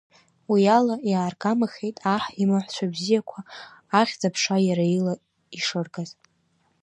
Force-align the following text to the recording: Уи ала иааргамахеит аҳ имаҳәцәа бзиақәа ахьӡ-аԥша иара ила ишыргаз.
Уи 0.51 0.63
ала 0.77 0.95
иааргамахеит 1.11 1.97
аҳ 2.15 2.23
имаҳәцәа 2.41 2.85
бзиақәа 2.93 3.39
ахьӡ-аԥша 3.99 4.57
иара 4.67 4.85
ила 4.97 5.13
ишыргаз. 5.57 6.09